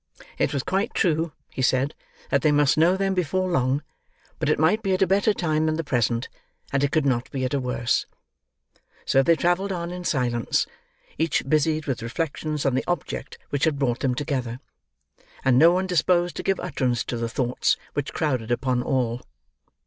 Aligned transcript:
"It 0.39 0.51
was 0.51 0.63
quite 0.63 0.95
true," 0.95 1.31
he 1.51 1.61
said, 1.61 1.93
"that 2.31 2.41
they 2.41 2.51
must 2.51 2.75
know 2.75 2.97
them 2.97 3.13
before 3.13 3.47
long, 3.51 3.83
but 4.39 4.49
it 4.49 4.57
might 4.57 4.81
be 4.81 4.95
at 4.95 5.03
a 5.03 5.05
better 5.05 5.31
time 5.31 5.67
than 5.67 5.75
the 5.75 5.83
present, 5.83 6.27
and 6.73 6.83
it 6.83 6.91
could 6.91 7.05
not 7.05 7.29
be 7.29 7.45
at 7.45 7.53
a 7.53 7.59
worse." 7.59 8.07
So, 9.05 9.21
they 9.21 9.35
travelled 9.35 9.71
on 9.71 9.91
in 9.91 10.03
silence: 10.03 10.65
each 11.19 11.47
busied 11.47 11.85
with 11.85 12.01
reflections 12.01 12.65
on 12.65 12.73
the 12.73 12.83
object 12.87 13.37
which 13.51 13.65
had 13.65 13.77
brought 13.77 13.99
them 13.99 14.15
together: 14.15 14.59
and 15.45 15.59
no 15.59 15.69
one 15.71 15.85
disposed 15.85 16.35
to 16.37 16.41
give 16.41 16.59
utterance 16.59 17.03
to 17.03 17.15
the 17.17 17.29
thoughts 17.29 17.77
which 17.93 18.11
crowded 18.11 18.49
upon 18.49 18.81
all. 18.81 19.21